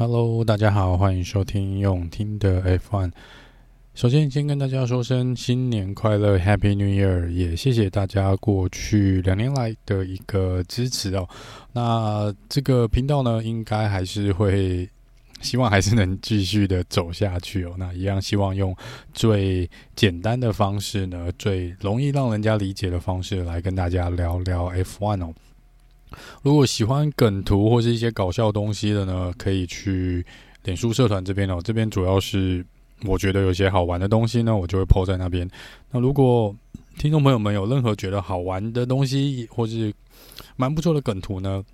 [0.00, 3.12] Hello，大家好，欢迎收听用听的 F1。
[3.92, 7.28] 首先，先跟大家说声新年快乐，Happy New Year！
[7.28, 11.28] 也谢谢大家过去两年来的一个支持哦。
[11.74, 14.88] 那这个频道呢，应该还是会，
[15.42, 17.74] 希望还是能继续的走下去哦。
[17.76, 18.74] 那一样，希望用
[19.12, 25.34] 最简单的方式呢，最容易让人家理解的方式来跟大家聊聊 F1 哦。
[26.42, 30.24] 如果喜欢梗图或是一些搞笑东西的呢，可以去
[30.64, 31.58] 脸书社团这边哦。
[31.62, 32.64] 这边主要是
[33.04, 35.48] 我觉得有些好玩的东西呢，我就会 po 在那边。
[35.90, 36.54] 那如果
[36.98, 39.92] 听众朋友们有任何觉得好玩的东西，或是
[40.56, 41.64] 蛮不错的梗图呢，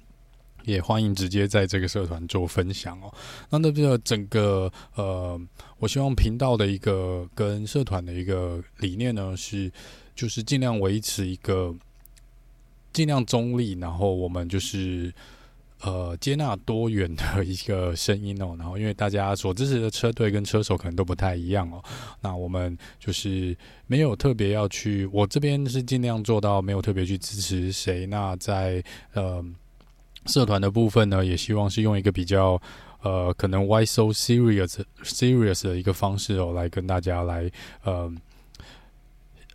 [0.65, 3.13] 也欢迎直接在这个社团做分享哦。
[3.51, 5.41] 那那个整个呃，
[5.79, 9.71] 我希望频道的一个跟社团的一个理念呢，是
[10.15, 11.75] 就是尽量维持一个。
[12.97, 15.13] 尽量中立，然后我们就是
[15.83, 18.57] 呃接纳多元的一个声音哦。
[18.59, 21.85] 然后因为大家所支持的车队跟车手可能都不太一样哦，
[22.23, 23.55] 那我们就是
[23.87, 28.07] 没有特别要去，我这边是尽量做到没有特别去支持谁。
[28.07, 29.45] 那在呃
[30.25, 32.59] 社团的部分呢，也希望是用一个比较
[33.03, 37.51] 呃可能 why so serious serious 的一个方式哦，来跟大家来
[37.85, 38.11] 呃。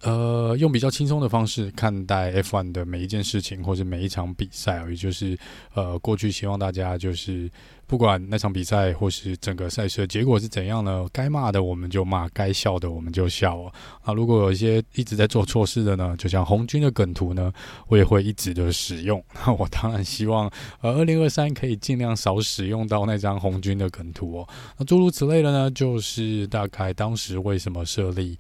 [0.04, 5.38] 呃，用比较轻松的方式看待 F1 的每一件事情，或者每一场比赛，也就是
[5.76, 7.50] 呃，过去希望大家就是
[7.86, 13.72] 不管那场比赛或是整个赛事的结果是怎样呢，该骂的我们就骂，该笑的我们就笑哦。
[14.02, 17.54] 啊，如果有一些一直在做错事的呢，就像红军的梗图呢，
[17.88, 19.24] 我也会一直的使用。
[19.46, 24.50] 那我当然希望呃，二零二三可以尽量少使用到那张红军的梗图哦。
[24.80, 28.36] 那诸如此类的呢，就是大概当时为什么设立。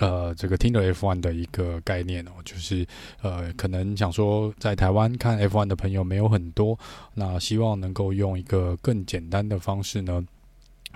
[0.00, 2.86] 呃，这个听的 F1 的一个概念哦，就是
[3.20, 6.76] 呃，可能想说在台湾看 F1 的朋友没有很多，
[7.14, 10.24] 那希望能够用一个更简单的方式呢，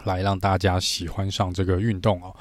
[0.04, 2.34] 来让大家喜欢上这个运动哦。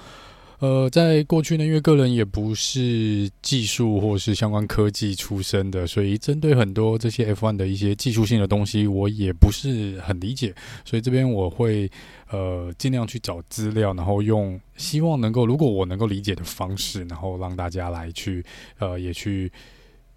[0.60, 10.54] 呃，在过去呢，因为个人也不是技术或是相关科技出身的，所以针对很多这些 F1 的一些技术性的东西，我也不是很理解。
[10.86, 11.92] 所以这边我会
[12.30, 18.44] 呃尽量去找资料，然后用希望能够如果我能够理解的方式，然后让大家来去
[18.80, 19.52] 呃也去。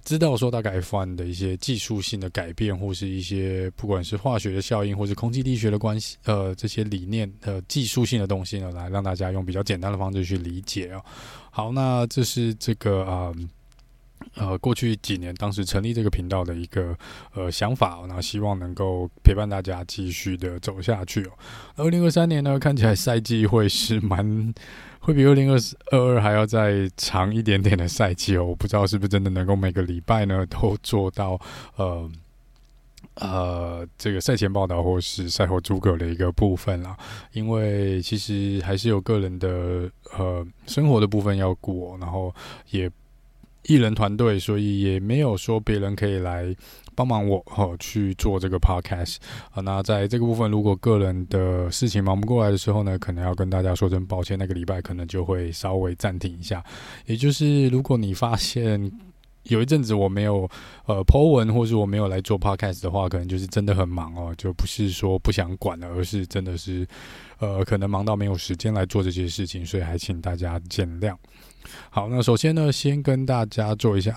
[0.06, 11.02] 知道说大概 F1 的一些技术性的改变，或是一些不管是化学的效应，或是空气力学的关系，呃，这些理念呃技术性的东西呢，来让大家用比较简单的方式去理解哦。
[11.50, 13.34] 好，那这是这个啊。
[14.36, 16.94] 呃，过去几年，当时成立这个频道的一个
[17.34, 21.30] 呃想法，那希望能够陪伴大家继续的走下去哦。
[21.76, 24.54] 二零二三年呢，看起来赛季会是蛮
[25.00, 25.58] 会比二零二
[25.90, 28.44] 二还要再长一点点的赛季哦。
[28.44, 31.40] 我不知道是不是真的能够每个礼拜呢都做到
[31.76, 32.10] 呃
[33.14, 36.94] 呃这个赛前报道或是赛后诸葛的一个部分啦，
[37.32, 42.34] 因为其实还是有个人的呃生活的部分要过，然后
[42.68, 42.90] 也。
[43.68, 46.54] 艺人团队，所以也没有说别人可以来
[46.94, 49.16] 帮忙我哦去做这个 podcast
[49.50, 49.60] 啊。
[49.60, 56.64] 那在这个部分，如果个人的事情忙不过来的时候呢，可能要跟大家说声抱歉，那个礼拜可能就会稍微暂停一下。
[57.06, 58.90] 也就是如果你发现
[59.48, 60.48] 有一阵子我没有
[60.86, 66.86] 呃 po 文，或是我没有来做 podcast 的话，可能就是真的很忙哦，就不是说不想管了，而是真的是
[67.38, 71.16] 呃可能忙到没有时间来做这些事情，所以还请大家见谅。
[71.90, 74.16] 好，那首先呢，先跟大家做一下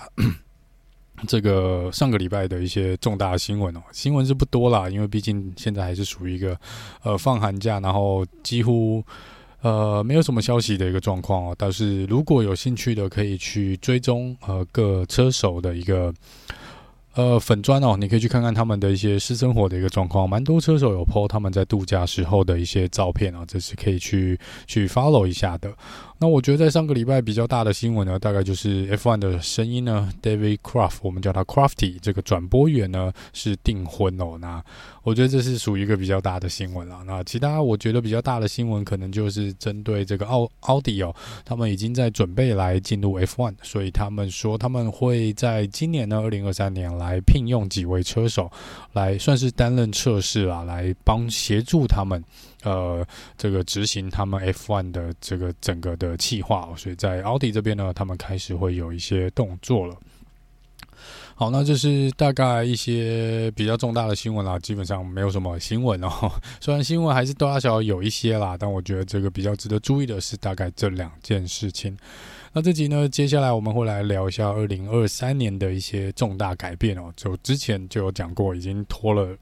[1.26, 3.82] 这个上个礼拜的一些重大新闻哦。
[3.92, 6.58] 新闻是不多啦，因为毕竟现在还是属于一个
[7.02, 9.04] 呃放寒假，然后几乎
[9.62, 11.54] 呃没有什么消息的一个状况哦。
[11.58, 16.12] 但是如果有兴趣的，可以去追踪呃各车手的一个。
[17.14, 24.38] 呃，粉砖哦，你可以去看看他们的一些私生活的一个状况，蛮多车手有 po 他们在度假时候的一些照片啊，这是可以去
[24.68, 25.72] 去 follow 一下的。
[26.22, 34.36] 那我觉得在上个礼拜比较大的新闻呢，大概就是 F1 的声音呢，David Croft，我们叫他 Crafty 这个转播员呢是订婚哦。
[34.38, 34.62] 那
[35.02, 37.02] 我觉得这是属于一个比较大的新闻了。
[37.06, 48.50] 那其他我觉得比较大的新闻，可能就是针对这个奥奥迪哦，他们已经在准备来进入 F1，所以他们说他们会在今年呢，二零二三年来聘用几位车手，
[48.92, 52.22] 来算是担任测试啊，来帮协助他们。
[52.62, 53.06] 呃，
[53.38, 59.96] 这个执行他们 F1 的这个整个的计划，所以在奥迪这边呢，他们开始会有一些动作了。
[61.34, 66.10] 好，那这是大概一些比较重大的新闻啦，基本上没有什么新闻哦。
[66.60, 71.96] 虽然新闻还是大小有一些啦，但我觉得这个比较值得注意的是大概这两件事情。
[72.52, 77.10] 那这集呢，接下来我们会来聊一下二零二三年的一些重大改变哦。
[77.16, 79.34] 就之前就有讲过，已经拖了。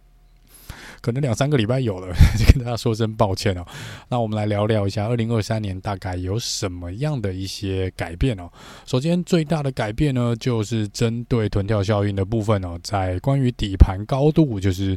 [1.00, 2.08] 可能两三个礼拜有了，
[2.38, 3.64] 就跟大家说声抱歉哦。
[4.08, 8.50] 那我们来聊聊一下二零二三年大概有什么样的一些改变哦。
[8.86, 14.96] 首先最大的改变呢，就是针对臀跳效应的部分哦，在关于底盘高度，就是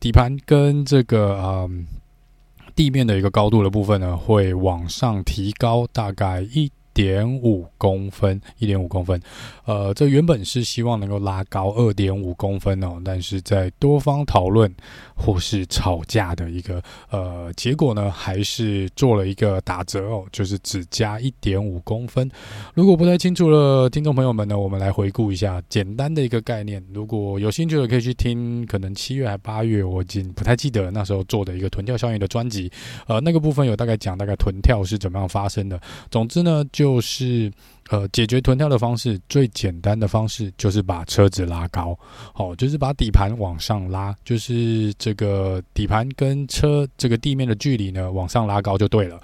[0.00, 1.86] 底盘跟这个嗯
[2.74, 9.22] 地面的一个高度的部分呢，会往上提高大概一点五公分，一点五公分，
[9.64, 14.68] 呃，这原本是希望能够拉高二点五公分哦，但是在多方讨论
[15.14, 22.28] 或是吵架的一个呃结果呢，还是做了一个打折哦，就是只加一点五公分。
[22.74, 26.84] 如果不太清楚了，听众朋友们呢，我们来回顾一下简单的一个概念。
[26.92, 32.68] 如果有兴趣的，可以去听，可能七月还八月，我已经不太记得那时候做的一个臀跳效应的专辑，
[33.06, 35.80] 呃，那个部分有大概讲大概臀跳是怎么样发生的。
[36.10, 37.52] 总之呢，就就是
[37.90, 41.98] 呃，解决臀跳的方式最简单的方式就是把车子拉高，
[42.34, 49.18] 好，就是把底盘往上拉，就是这个底盘跟车这个地面的距离呢往上拉高就对了。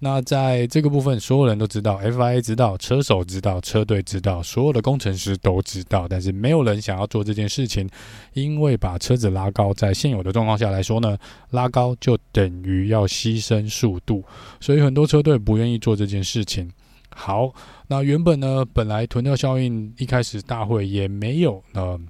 [0.00, 7.88] 那在这个部分，所有人都知道，FIA 知道，车手知道，车队知道，所有的工程师都知道，但是没有人想要做这件事情，
[8.34, 11.16] 因为把车子拉高，在现有的状况下来说呢，
[11.52, 14.22] 拉高就等于要牺牲速度，
[14.60, 16.70] 所以很多车队不愿意做这件事情。
[17.14, 17.52] 好，
[17.88, 22.00] 那原本呢，本来臀跳效应一开始大会也没有呃，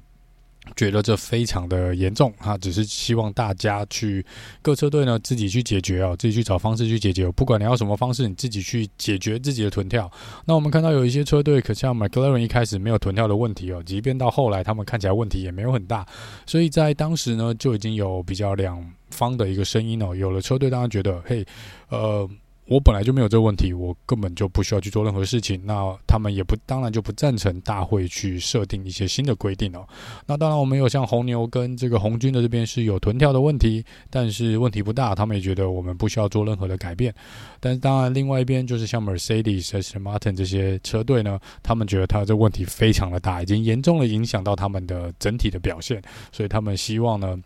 [0.77, 4.25] 觉得这非常的严重，哈只是希望大家去
[4.61, 10.09] 各车队呢自己去解决哦，自己去找方式去解决，不管你要什么方式，你自己去解决自己的臀跳。
[10.45, 16.07] 那我们看到有一些车队，可像 McLaren 一开始没有臀跳的问题哦，即便到后来他们看起来问题也没有很大，
[16.47, 21.45] 所以在当时呢就已经有比较两方的一个声音哦，有了车队当然觉得，嘿，
[21.89, 22.29] 呃。
[22.71, 25.61] 我本来就没有这个问题，我根本就不需要去做任何事情。
[25.65, 29.85] 那他们也不，当然就不赞成大会去设定一些新的规定哦。
[30.25, 37.13] 那当然，我们有像红牛跟这个红军的这边是有臀跳的问题，但是问题不大，他们也觉得我们不需要做任何的改变。
[37.59, 46.01] 但是当然，另外一边就是像 Mercedes、s t Martin 这些车队呢，他们觉得他这问题非常的大，已经严重的影响到他们的整体的表现，
[46.31, 47.37] 所以他们希望呢。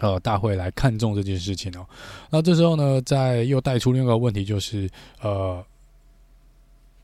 [0.00, 1.86] 呃，大会来看重这件事情哦。
[2.30, 4.88] 那这时候呢，在又带出另外一个问题，就是
[5.20, 5.64] 呃，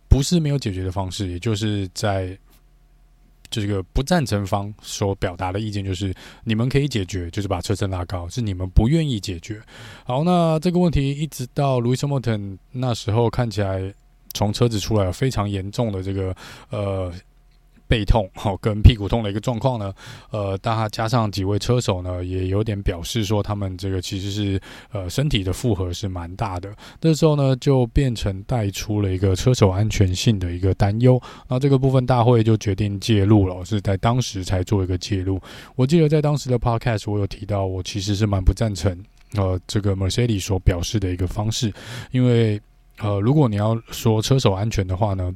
[0.09, 2.39] 不是没有解决的方式，也就是在
[3.51, 6.15] 这个不赞成方所表达的意见，就是
[6.45, 9.61] 你们可以解决，就是把车身拉高，是你们不愿意解决。
[10.05, 13.93] 好，那这个问题一直到 Lewis Hamilton 那时候看起来，
[14.33, 16.35] 从车子出来非常严重的这个
[16.71, 17.13] 呃。
[17.95, 19.95] 背痛，好， 跟屁股痛的一个状况呢，
[20.33, 24.61] 呃，大家加上几位车手呢，也有点表示说，他们这个其实是
[24.91, 26.75] 呃身体的负荷是蛮大的。
[27.01, 31.23] 这时候呢，就变成带出了一个车手安全性的一个担忧。
[31.47, 35.41] 那这个部分大会就决定介入了，是在当时才做一个介入。
[35.77, 38.99] 我记得在当时的 Podcast 我有提到，我其实是蛮不赞成
[39.37, 41.73] 呃这个 Mercedes 所表示的一个方式，
[42.11, 42.61] 因为
[42.99, 45.33] 呃如果你要说车手安全的话呢。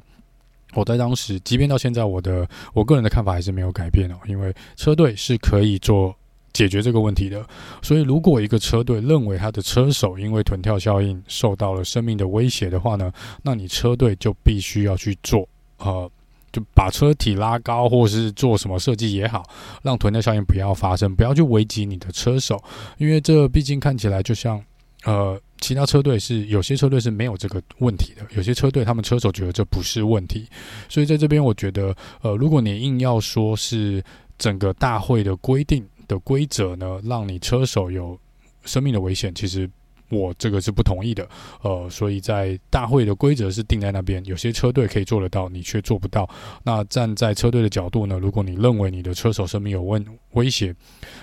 [0.73, 4.15] 我在当时，即便到现在，我的我个人的看法还是没有改变哦。
[4.27, 6.15] 因为车队是可以做
[6.53, 7.43] 解决这个问题的，
[7.81, 13.11] 所以如果一个车队认为他的车手因为臀跳效应受到了生命的威胁的话呢，
[13.41, 16.09] 那你车队就必须要去做，呃，
[16.51, 19.43] 就把车体拉高，或是做什么设计也好，
[19.81, 22.61] 让臀跳效应不要发生，不要去危及你的车手，
[22.97, 24.63] 因为这毕竟看起来就像。
[25.05, 30.45] 呃，其他车队是有些车队是没有这个问题的，有些车队他们车手觉得这不是问题，
[30.89, 34.03] 所以在这边我觉得，呃，如果你硬要说是
[34.37, 38.19] 整个大会的规定的规则呢，让你车手有
[38.65, 39.69] 生命的危险，其实
[40.09, 41.27] 我这个是不同意的。
[41.61, 46.29] 呃，所以在大会的规则是定在那边，有些车队可以做得到，你却做不到。
[46.63, 50.75] 那站在车队的角度呢，如果你认为你的车手生命有问威胁，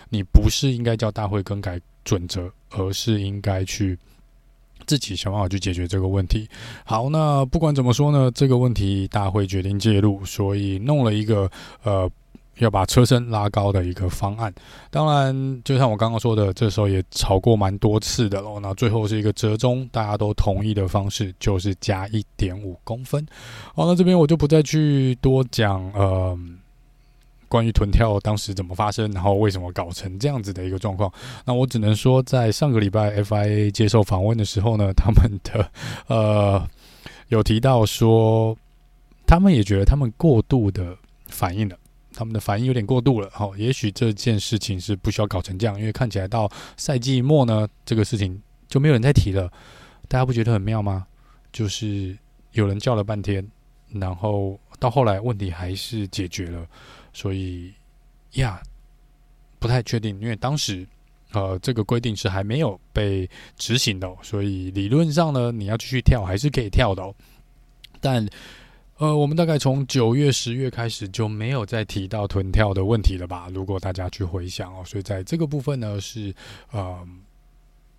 [0.09, 2.51] 你不是应该叫大会更改准则？
[2.71, 3.97] 而是应该去
[4.87, 6.47] 自己想办法去解决这个问题。
[6.85, 11.51] 好，那不管怎么说呢，这个问题大会决定介入，所以弄了一个
[11.85, 12.11] 呃
[12.59, 14.53] 要把车身拉高的一个方案。
[14.91, 18.59] 当然，就像我刚刚说的，这时候也吵过蛮多次的喽。
[18.61, 23.27] 那最后是一个折中，大家都同意的方式，就是加一点五公分。
[23.75, 26.39] 好，那这边我就不再去多讲呃。
[27.49, 31.13] 关于臀跳当时怎么发生，然后为什么搞成这样子的一个状况，
[31.45, 35.71] 那我只能说，在上个礼拜 FIA 接受访问的时候呢，他们的
[36.09, 36.69] 呃
[37.29, 38.57] 有提到说，
[39.27, 40.97] 他们也觉得他们过度的
[41.29, 41.77] 反应了，
[42.13, 43.29] 他们的反应有点过度了。
[43.33, 49.51] 好，也许这件事情是不需要搞成这样，因为看起来到赛季末呢，这个事情就没有人再提了。
[50.09, 51.07] 大家不觉得很妙吗？
[51.53, 52.17] 就是
[52.53, 53.45] 有人叫了半天，
[53.93, 56.67] 然后到后来问题还是解决了。
[57.17, 57.73] 所以
[58.33, 58.61] 呀，
[59.59, 60.87] 不太确定，因为当时
[61.33, 67.15] 呃，这个规定是还没有被执行的，所以理论上呢，你要继续跳还是可以跳的哦。
[68.03, 68.29] 但
[68.99, 73.49] 呃，我们大概从九月、十月开始就没有再提到臀跳的问题了吧？
[73.51, 76.35] 如果大家去回想哦，所以在这个部分呢，是
[76.71, 77.09] 呃，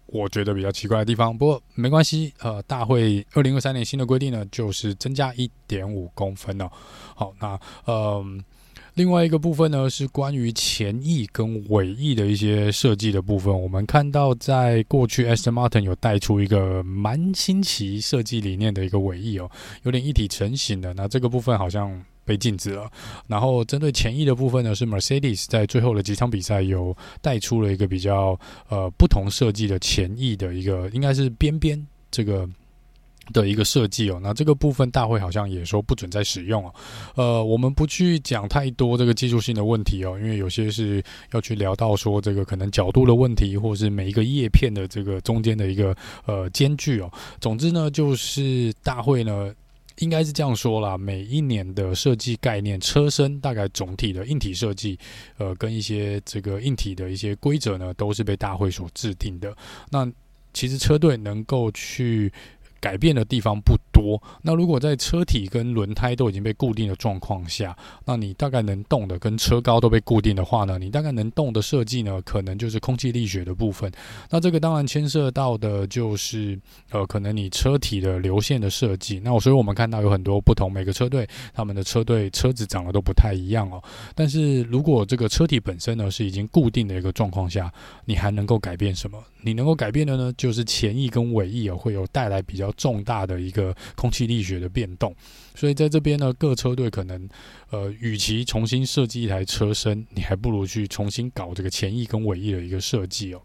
[0.06, 1.36] 我觉得比较奇怪的地方。
[1.36, 6.70] 不过没关系，呃，大会二零二三年新的规定呢，就是增加一点五公分哦。
[7.16, 7.96] 好，那嗯。
[7.96, 8.44] 呃
[8.98, 13.54] 另外一个部分呢，是关于前翼跟尾翼的一些设计的部分。
[13.62, 19.48] 我们看到，在过去，Aston Martin 有带出一个蛮新奇设计理念的一个尾翼哦，
[19.84, 20.96] 有点一体成型的。
[20.96, 22.90] 那这个部分好像被禁止了。
[23.28, 32.50] 然后针对前翼的部分呢，是 Mercedes 在最后的几场比赛有带出了一个比较呃不同设计的前翼的一个，应该是边边这个。
[33.34, 36.74] 的一个设计哦，那这个部分大会好像也说不准再使用哦。
[37.16, 47.12] 呃，我们不去讲太多这个技术性的问题哦，因为有些是要去聊到说这个可能角度的问题，或是每一个叶片的这个中间的一个呃间距哦。
[47.40, 49.54] 总之呢，就是大会呢
[50.00, 54.98] 应该是这样说啦，每一年的设计概念，车身大概总体的硬体设计，
[55.38, 59.56] 呃，跟一些这个硬体的一些规则呢，都是被大会所制定的。
[59.90, 60.10] 那
[60.54, 62.32] 其实车队能够去。
[62.80, 64.22] 改变的地方不多。
[64.44, 67.76] 那如果在车体跟轮胎都已经被固定的状况下，
[68.06, 73.92] 那你大概能动的跟车高都被固定的话呢，你大概能动的设计呢，可能就是空气力学的部分。
[74.30, 76.60] 那这个当然牵涉到的就是
[76.92, 79.20] 呃，可能你车体的流线的设计。
[79.24, 83.82] 那所以我们看到有很多不同，每个车队他们的车队车子长得都不太一样哦。
[84.14, 87.74] 但是如果这个车体本身呢是已经固定的一个状况下，
[88.06, 89.18] 你还能够改变什么？
[89.42, 95.16] 你能够改变的呢，就是前翼跟尾翼哦，会有带来比较重大的一个空气力学的变动。
[95.56, 97.28] 所以在这边呢，各车队可能，
[97.72, 103.42] 呃，与其重新设计一台车身，你还不如去重新搞这个前翼跟尾翼的一个设计哦。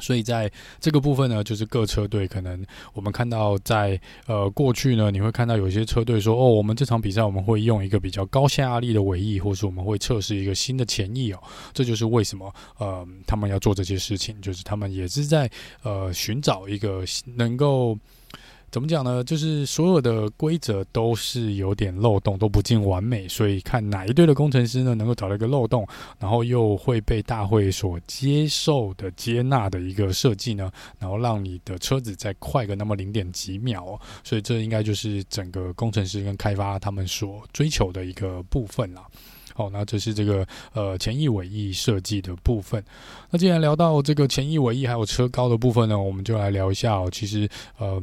[0.00, 11.42] 所以在这个部分呢，就是各车队可能我们看到在呃过去呢，你会看到有些车队说哦，我们这场比赛我们会用一个比较高下压力的尾翼，或是我们会测试一个新的前翼哦。
[11.72, 15.48] 这就是为什么呃他们要做这些事情，就是他们也是在
[15.82, 17.98] 呃寻找一个能够。
[18.74, 19.22] 怎么讲呢？
[19.22, 25.86] 就是所有的规则都是有点漏洞，都不尽完美，所以看哪一队的工程师呢，能够找到一个漏洞，
[26.18, 39.04] 然后又会被大会所接受的接纳的一个设计呢，然后让你的车子再快个那么零点几秒，所以这应该就是整个工程师跟开发他们所追求的一个部分了。
[39.54, 42.84] 好，那这是这个呃前翼尾翼设计的部分。
[43.30, 47.08] 那既然聊到这个前翼尾翼还有车高的部分呢，我们就来聊一下哦。
[47.12, 48.02] 其实，嗯、呃。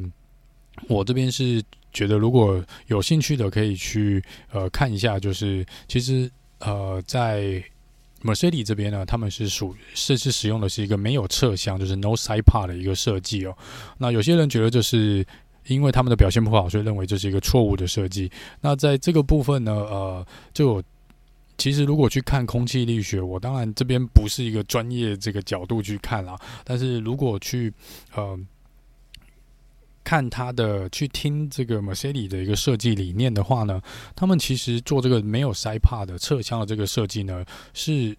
[0.88, 1.62] 我这边是
[1.94, 5.20] 觉得，如果有兴趣的，可以去呃看一下。
[5.20, 7.64] 就是其实呃，在
[8.24, 13.56] Mercedes 这边呢，他们是属是是使用的是一个没有侧箱，就是 No Side Pod 的一个设计哦。
[13.98, 15.26] 那有些人觉得这是
[15.68, 18.32] 因为他们的表现不好，所以认为这是一个错误的设计。
[18.62, 20.82] 那在这个部分呢，呃，就
[21.58, 26.40] 其实如果去看空气力学，我当然这边不是一个专业这个角度去看啦。
[26.64, 27.72] 但是如果去
[28.16, 28.40] 呃。
[30.04, 33.82] 看他的去听这个 Mercedes 的一个设计理念的话呢，
[34.16, 38.18] 他们其实做这个没有 side pod 的侧箱的这个设计呢是。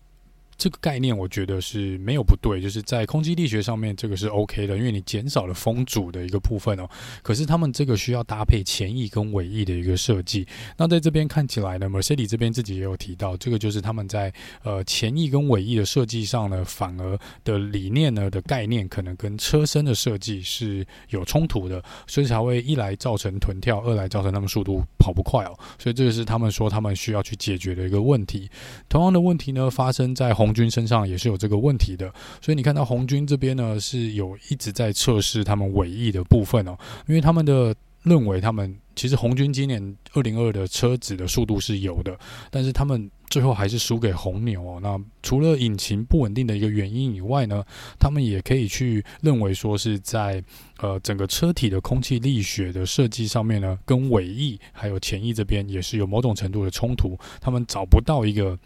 [0.62, 6.88] 这个概念我觉得是没有不对，就是在空气力学上面这个是 OK 的，因为你减少了风阻的一个部分哦。
[7.20, 10.46] 可是他们这个需要搭配前翼跟尾翼的一个设计。
[10.76, 25.58] 那在这边看起来呢，Mercedes 这边自己也有提到，这个就是他们在呃前翼跟尾翼的设计上呢，反而的理念呢的概念可能跟车身的设计是有冲突的，所以才会一来造成臀跳，二来造成他们速度跑不快哦。
[25.76, 28.48] 所以这个是他们说他们需要去解决的一个问题。
[28.88, 42.18] 同样的问题呢，发生在红军身上也是有这个问题的，所以你看到红军这边呢是有一直在测试他们尾翼的部分哦，因为他们的认为他们其实红军今年二零二的车子的速度是有的，
[42.50, 44.80] 但是他们最后还是输给红牛哦。
[44.82, 47.64] 那除了引擎不稳定的一个原因以外呢，
[47.98, 50.42] 他们也可以去认为说是在
[50.78, 58.58] 呃整个车体的空气力学的设计上面呢，跟尾翼还有前翼这边也是有某种程度的冲突，他们找不到一个。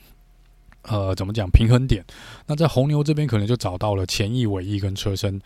[0.88, 2.04] 呃，怎么讲平衡点？
[2.46, 5.40] 那在红牛这边可能就找到了前翼、尾翼跟车身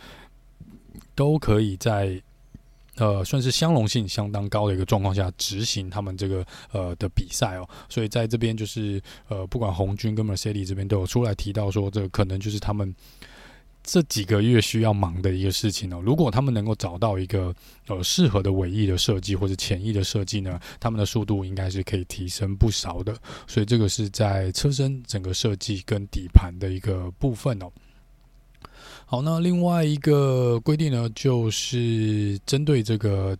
[1.14, 2.23] 都可以在
[2.97, 7.68] 呃算是相容性相当高的一个状况下执行他们这个呃的比赛哦。
[7.88, 12.94] 所以在这边就是呃，不管红军跟 Mercedes 这边都有出来提到说，这可能就是他们。
[13.82, 17.54] 这几个月需要忙的一个事情哦，如果他们能够找到一个
[17.87, 23.16] 呃适合的尾翼的设计或者前翼的设计呢，他们的速度应该是可以提升不少的。
[23.46, 27.70] 所以这个是在车身整个设计跟底盘的一个部分哦。
[29.06, 33.37] 好，那另外一个规定呢，就是针对这个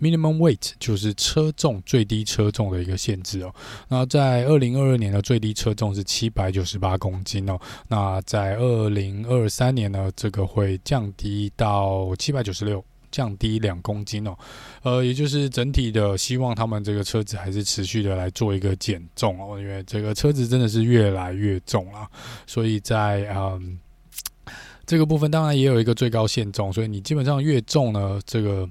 [0.00, 3.54] minimum weight，就是车重最低车重的一个限制哦。
[3.88, 7.58] 那在二零二二年的最低车重是七百九十八公斤哦。
[7.88, 14.36] 那在二零二三年呢，这个会降低到七百九十六，降低两公斤哦。
[14.82, 22.08] 呃，也就是整体的希望他们这个车子还是持续的来做一个减重哦，因为这个车子真的是越来越重了，
[22.46, 23.78] 所以在嗯。
[24.86, 28.68] 这个部分当然也有一个最高限重，所以你基本上越重呢，这个。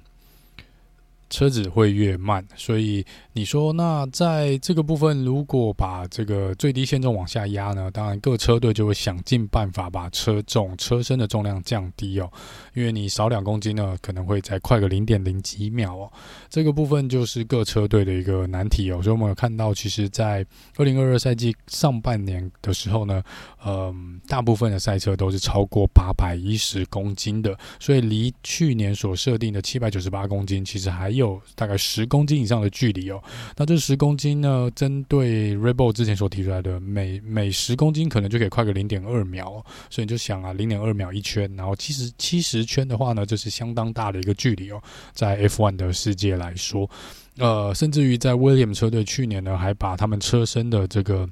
[1.30, 7.92] 车子会越慢，所以你说，那在这个部分，如果把这个最低限重往下压呢？
[7.92, 12.28] 当然，各车队就会想尽办法把车重、车身的重量降低哦。
[12.74, 16.12] 因为你少两公斤呢，可能会再快个零点零几秒哦。
[16.50, 19.00] 这个部分就是各车队的一个难题哦。
[19.00, 20.44] 所以我们有看到，其实，在
[20.78, 23.22] 二零二二赛季上半年的时候呢，
[23.64, 31.19] 嗯，大部分的赛车都是超过八百一十公斤的，所以离去年所设定的七百九十八公斤，其实还。
[31.20, 33.22] 有大概十公斤以上的距离哦，
[33.56, 44.82] 那这十公斤呢，针对 Red Bull 之前所提出来的每每十公斤可能就可以快个零点二秒，所以你就想啊，零点二秒一圈，然后七十七十圈的话呢，就是相当大的一个距离哦，
[45.14, 46.90] 在 F1 的世界来说，
[47.38, 51.30] 呃，甚至于在 William 车队去年呢，还把他们车身的这个。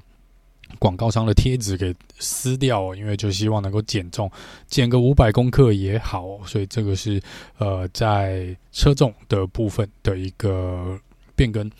[0.78, 4.30] 广告商的贴纸给撕掉，因为就希望能够减重，
[4.66, 7.20] 减个五百公克也好，所以这个是
[7.58, 10.98] 呃在车重的部分的一个
[11.34, 11.70] 变更。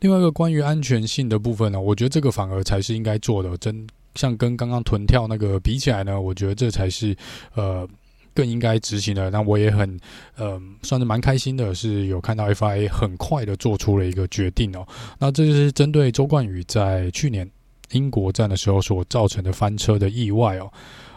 [0.00, 3.56] 另外一个关于安全性的部分呢，我觉得这个反而才是应该做的。
[3.58, 7.16] 真像跟刚刚臀跳那个比起来呢，我觉得这才是
[7.54, 7.86] 呃
[8.32, 9.28] 更应该执行的。
[9.30, 9.98] 那我也很
[10.36, 14.86] 呃算是蛮开心的，是有看到 FIA 很快的做出了一个决定哦。
[15.18, 17.50] 那这就是针对周冠宇在去年。
[17.92, 20.70] 英国站的时候所造成的翻车的意外哦，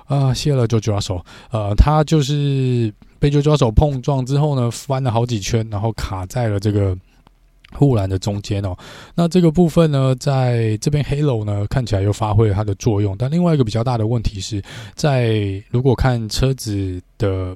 [0.06, 6.98] 啊，谢了 George Russell，呃，他就是被 George Russell 碰撞之后呢，翻了好几圈，然后卡在了这个
[7.74, 8.78] 护栏的中间哦。
[9.16, 14.62] 那这个部分呢，在这边 Halo 呢看起来又发挥了它的作用，但另外一个比较大的问题是
[14.96, 17.56] 在如果看车子的。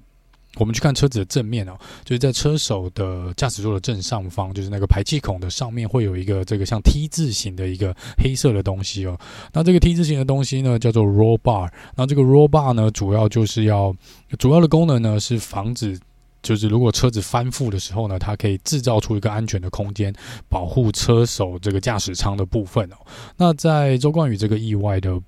[0.57, 9.19] 我们去看车子的正面哦，就是在车手的驾驶座的正上方，就是那个排气孔的上面会有一个这个像 T 字形的一个黑色的东西哦。
[9.51, 11.71] 那这个 T 字形的东西呢，叫做 Roll Bar。
[11.95, 13.95] 那这个 Roll Bar 呢，主要就是要
[14.37, 15.99] 主要的功能呢是防止，
[16.43, 20.13] 就是如果车子翻覆的时候呢，它可以制造出一个安全的空间，
[20.49, 22.95] 保护车手这个驾驶舱的部分哦。
[23.37, 25.19] 那在周冠宇这个意外的。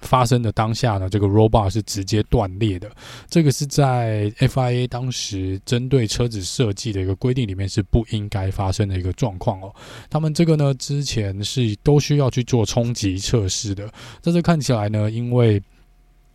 [0.00, 2.90] 发生的当下呢，这个 robot 是直接断裂的。
[3.28, 9.74] 这个是在 FIA 当时针对车子设计的一个规定里面是不应该发生的一个状况哦。
[10.08, 13.90] 他们这个呢，之前是都需要去做冲击测试的。
[14.22, 15.62] 但是看起来呢，因为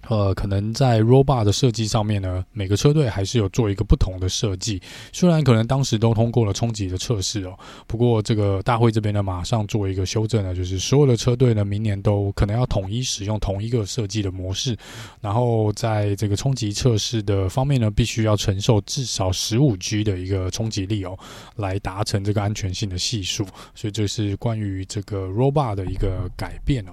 [0.08, 4.82] 呃，可能在 roll bar 的设计上面呢，每个车队还是有做一个不同的设计。
[5.12, 14.78] 虽然可能当时都通过了冲击的测试哦，不过这个大会这边呢，马上做一个修正呢，就是所有的车队呢，明年都可能要统一使用同一个设计的模式。
[15.22, 21.18] 然后在这个冲击测试的方面呢，必须要承受至少十五 G 的一个冲击力哦，
[21.56, 23.46] 来达成这个安全性的系数。
[23.74, 26.92] 所以这是关于这个 roll bar 的一个改变哦。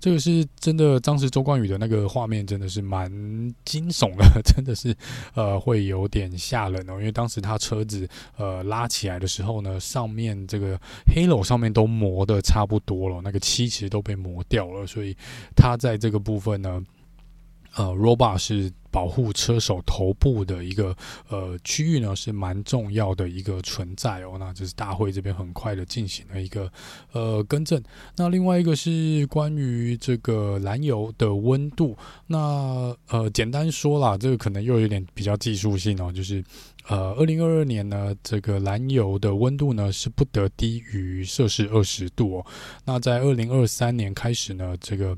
[0.00, 3.10] 这个是真的，当时周冠宇的那个画面真的是蛮
[3.64, 4.94] 惊悚的， 真的是
[5.34, 6.94] 呃会有点吓人哦。
[6.94, 15.16] 因为当时他车子呃拉起来的时候呢，上面这个黑楼上面都磨的差不多了，那个漆其实都被磨掉了，所以
[15.54, 16.82] 他在这个部分呢。
[17.76, 20.96] 呃，roll bar 是保护车手头部的一个
[21.28, 24.36] 呃区域呢，是蛮重要的一个存在哦。
[24.38, 26.72] 那这是大会这边很快的进行了一个
[27.12, 27.82] 呃更正。
[28.16, 31.94] 那另外一个是关于这个燃油的温度。
[32.26, 36.42] 那呃，简单说啦，这个可能又有点比较技术性哦，就是
[36.88, 42.46] 呃，二零二二年呢，这个燃油的温度呢是不得低于摄氏二十度哦。
[42.86, 45.14] 那在二零二三年开始呢，这个。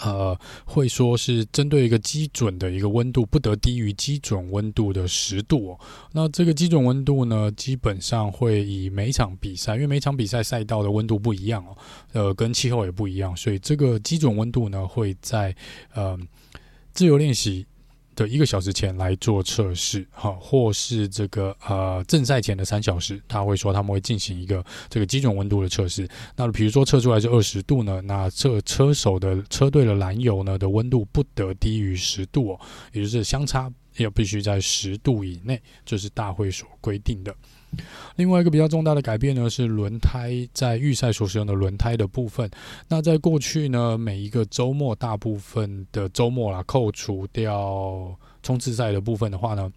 [0.00, 5.80] 呃，会说是针对一个基准的一个温度，不得低于基准温度的十度哦。
[6.12, 11.76] 那这个基准温度呢，基本上会以每场比赛，因为每场比赛赛道的温度不一样哦，
[12.12, 15.54] 呃，跟气候也不一样，所以这个基准温度呢，会在
[15.94, 16.18] 呃
[16.92, 17.66] 自由练习。
[18.16, 26.08] 的一个小时前来做测试，哈，或是这个呃正赛前的三小时，他会说他们会进行一个这个基准温度的测试。
[26.34, 32.60] 那比如说测出来是二十度呢，那这车手的车队的燃油呢的温度不得低于十度哦，
[32.92, 37.34] 也就是相差要必须在十度以内，这是大会所规定的。
[38.16, 42.50] 另外一个比较重大的改变呢，是轮胎在预赛所使用的轮胎的部分。
[42.88, 49.70] 那在过去呢，每一个周末，大部分的周末啦，扣除掉冲刺赛的部分的话呢，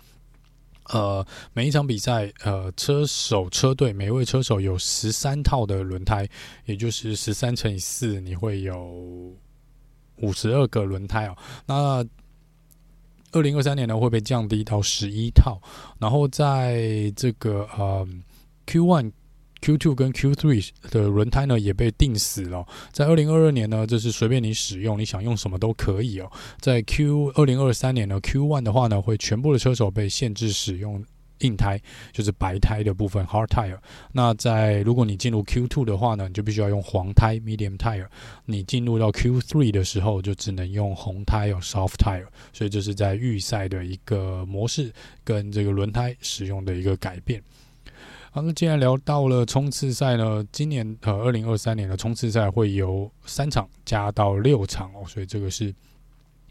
[0.86, 6.28] 呃，每一场比赛，呃，车手车队每位车手有十三套的轮胎，
[6.65, 9.34] 也就是十三乘以四，你会有
[10.21, 11.36] 五十二个轮胎哦。
[11.65, 12.06] 那
[13.32, 15.62] 二零二三年呢，会被降低到十一套，
[16.00, 18.08] 然后在这个呃
[18.65, 19.12] Q one、
[19.62, 22.65] Q two 跟 Q three 的轮胎呢也被定死了。
[22.92, 26.32] 在二零二二年呢，就是随便你使用，你想用什么都可以哦。
[26.60, 31.04] 在 Q 二零二三年呢，Q one 的话呢，会全部的车手被限制使用。
[31.39, 31.80] 硬胎
[32.12, 33.78] 就是白胎的部分，hard tire。
[34.12, 38.08] 那在如果你进入 Q2 的话呢，你就必须要用黄胎，medium tire。
[38.45, 42.28] 你进入到 Q3 的时候，就只能用红胎，soft tire。
[42.52, 44.91] 所以这是在预赛的一个模式
[45.23, 47.41] 跟这个轮胎使用的一个改变。
[48.32, 55.73] 好，那既然聊到了冲刺赛呢，今年呃，二零二三年的冲刺赛会由三场加到六场哦，所以这个是。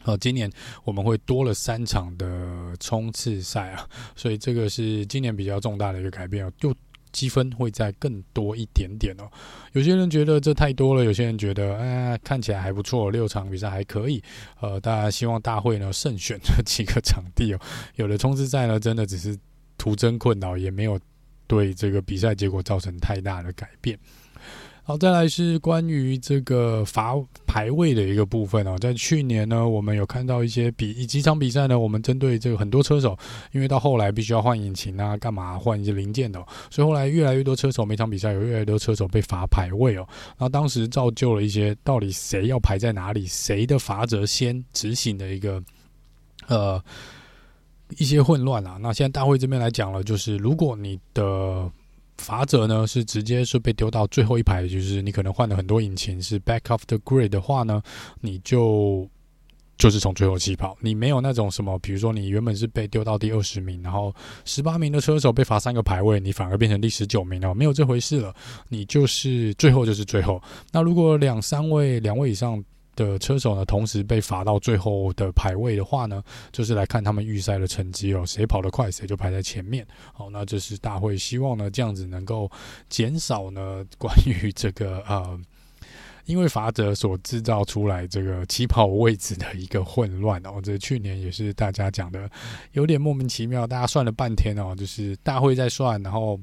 [0.04, 0.50] 呃，今年
[0.84, 6.74] 我们会多了三场的冲刺赛啊，所以这个是今年比较重大的一个改变哦，就
[7.10, 9.28] 积分会再更多一点点哦。
[9.72, 14.22] 有些人觉得这太多了，有些人觉得哎，看起来还不错，六场比赛还可以。
[14.60, 17.60] 呃，大家希望大会呢慎选这几个场地哦，
[17.96, 19.36] 有的冲刺赛呢真的只是
[19.76, 21.00] 徒增困扰，也没有
[21.46, 23.98] 对这个比赛结果造成太大的改变。
[24.88, 27.14] 好，再来是关于这个罚
[27.46, 28.74] 排位的一个部分哦。
[28.78, 33.14] 在去年呢，我们有看到一些比几场比赛呢，我们针对这个很多车手，
[33.52, 40.08] 因为到后来必须要换引擎啊，干嘛换一些零件的，所以后来越来越多车手，每场比赛有越来越多车手被罚排位哦。
[40.38, 45.62] 那当时造就了一些到底谁要排在哪里，谁的罚则先执行的一个
[46.46, 46.82] 呃
[47.98, 48.78] 一些混乱啊。
[48.80, 51.70] 那现在大会这边来讲了，就是如果你的
[52.18, 57.82] 罚则呢是直接是被丢到最后一排，就是你可能换了很多引擎，是 back of the grid 的话呢，
[58.20, 59.08] 你就
[59.76, 60.76] 就是从最后起跑。
[60.80, 68.34] 你没有那种什么，比如说你原本是被丢到第二十名，然后十八名的车手被罚三个排位，你反而变成第十九名了，没有这回事了。
[68.68, 70.42] 你就是最后就是最后。
[70.72, 72.62] 那如果两三位、两位以上。
[73.06, 79.86] 的车手呢，同时被罚到最后的排位的话呢，就是来看他们预赛的成绩哦，谁跑得快，谁就排在前面。
[80.12, 82.50] 好，那这是大会希望呢，这样子能够
[82.88, 85.40] 减少呢关于这个呃，
[86.24, 90.60] 因为罚则所制造出来这个起跑位置的一个混乱哦。
[90.60, 92.28] 这去年也是大家讲的
[92.72, 96.38] 有点莫名其妙，大家算了半天哦，就是大会在算，然后。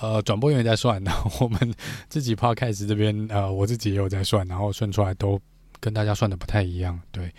[0.00, 1.74] 呃，转播员在算，然后我们
[2.08, 5.40] 自己 Podcast 这边，呃，我自己也有在算，然后算出来都
[5.78, 7.32] 跟大家算的不太一样，对，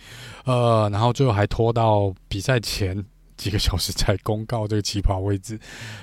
[0.44, 3.04] 呃，然后最后还拖到比赛前
[3.36, 5.58] 几个小时才公告这个起跑位置，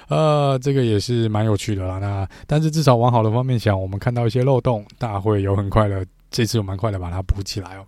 [0.10, 1.98] 呃，这个也是蛮有趣的啦。
[2.00, 7.86] 那但是至少往好的方面想，我们看到一些漏洞，大会有很快的，这次有蛮快的把它补起来哦。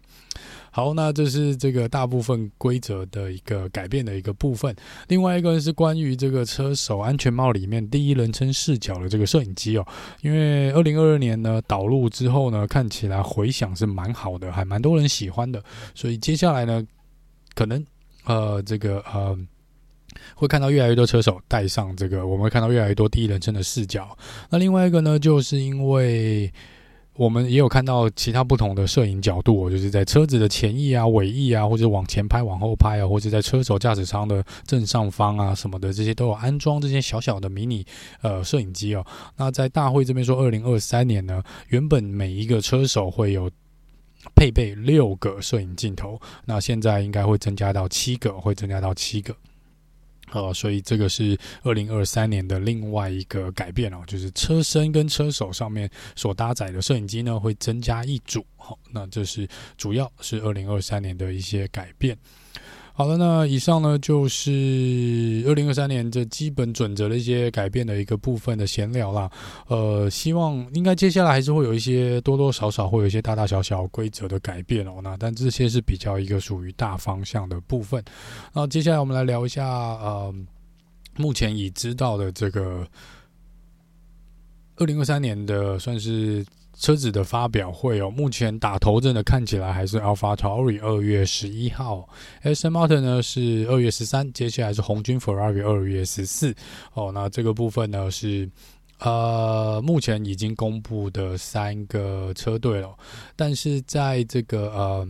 [0.74, 4.74] 好，那这是这个大部分规则的一个改变的一个部分。
[5.10, 9.86] 另外一个是关于这个车手安全帽里面第一人称视角的这个摄影机哦。
[10.22, 15.62] 因为二零二二年呢导入之后呢，看起来回响是蛮好的，还蛮多人喜欢的。
[15.94, 16.82] 所以接下来呢，
[17.54, 17.86] 可能
[18.24, 19.38] 呃这个呃
[20.36, 24.18] 会看到越来越多车手带上这个，我们会看到越来越多第一人称的视角。
[24.50, 26.50] 那另外一个呢，就是因为。
[27.22, 37.86] 我们也有看到其他不同的摄影角度，就是在车子的前翼啊、尾翼啊，或者往前拍、往后拍啊，或者在车手驾驶舱的正上方啊什么的，这些都有安装这些小小的迷你
[38.24, 39.06] 呃摄影机哦。
[39.38, 43.52] 那在大会这边说，二零二三年呢，原本每一个车手会有
[44.36, 49.36] 配备六个摄影镜头，那现在应该会增加到七个，会增加到七个。
[50.32, 58.46] 呃，所以这个是二零二三年的另外一个改变哦，就是车身跟车手上面所搭载的摄影机呢，会增加一组。
[58.58, 62.18] 好，那这是主要是二零二三年的一些改变。
[63.02, 69.28] 好了，那以上呢就是二零二三年这基本准则的一些改变的一个部分的闲聊啦。
[69.66, 75.00] 呃，希望应该接下来还是会有一些多多少少会有一些大大小小规则的改变哦。
[75.02, 78.04] 那但这些是比较一个属于大方向的部分。
[78.54, 80.32] 那接下来我们来聊一下呃，
[81.18, 82.88] 目前已知道的这个
[84.76, 86.46] 二零二三年的算是。
[86.82, 92.10] 车子的发表会哦，目前打头阵的看起来还是 AlphaTauri 二月十一号
[92.42, 96.56] ，Aston Martin 呢是二月十三，接下来是红军 Ferrari 二月十四
[96.96, 97.12] 哦。
[97.14, 98.50] 那这个部分呢是
[98.98, 102.98] 呃目前已经公布的三个车队了，
[103.36, 105.08] 但是在这个呃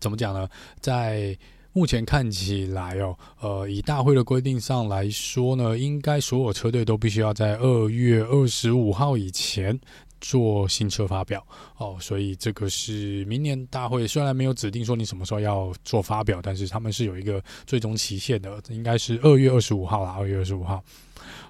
[0.00, 0.48] 怎么讲呢？
[0.80, 1.38] 在
[1.72, 9.78] 目前看起来哦，呃，以大会的规定上来说呢，应该所有车队都必须要在二月二十五号以前
[10.22, 20.82] 做新车发表哦，所以这个是明年大会虽然没有指定说你什么时候要做发表，但是他们是有一个最终期限的，应该是二月二十五号啦，二月二十五号。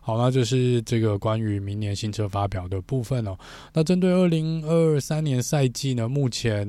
[0.00, 3.38] 好，那就是这个关于明年新车发表的部分哦。
[3.72, 6.66] 那针对二零二三年赛季呢，目前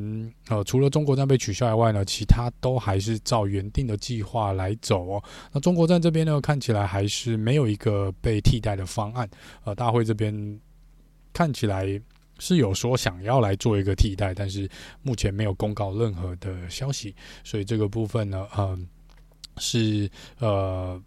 [0.50, 5.24] 呃除了中国站被取消以外呢，其他都还是照原定的计划来走哦。
[5.52, 9.28] 那中国站这边呢，看起来还是没有一个被替代的方案。
[9.64, 10.60] 呃，大会这边
[11.34, 12.00] 看起来
[12.40, 14.70] 是有说想要来做一个替代，但是
[15.02, 18.88] 目前没有公告任何的消息，所以这个部分呢，嗯、
[19.58, 21.02] 是呃。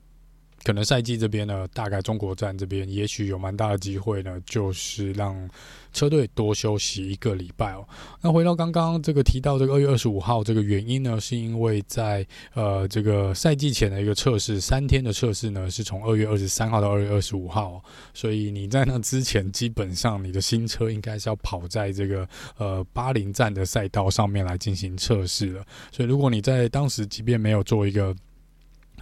[0.66, 5.48] 可能赛季这边呢，大概中国站这边也许有蛮大的机会呢，就是让
[5.92, 7.87] 车队多休息一个礼拜哦。
[8.20, 17.81] 那回到刚刚这个提到这个二月二十五号这个原因呢，是因为在呃这个赛季前的一个测试，三天的测试呢是从二月二十三号到二月二十五号，
[18.12, 25.64] 所以你在那之前基本上你的新车应该是要跑在这个呃巴林站的赛道上面来进行测试了。
[25.92, 28.12] 所以如果你在当时即便没有做一个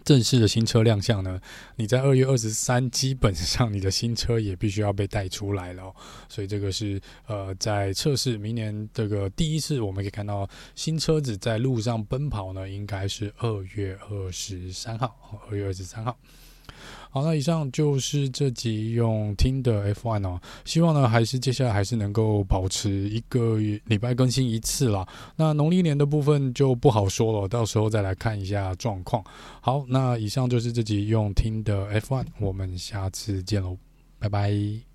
[0.04, 1.40] 正式的新车亮相呢，
[1.76, 5.94] 你在二月二十三，基本上你的新车也必须要被带出来了，
[6.28, 16.16] 所以这个是呃在测试明年这个第一次，我们可以看到新车子在路上奔跑呢，应该是二月二十三号，二月二十三号。
[17.14, 25.06] 好，那以上就是这集用听的 F1 哦，希望呢还是接下来还是能够保持一个礼拜更新一次啦。
[25.36, 29.22] 那农历年的部分就不好说了，到时候再来看一下状况。
[29.60, 33.78] 好，那以上就是这集用听的 F1，我们下次见喽，
[34.18, 34.93] 拜拜。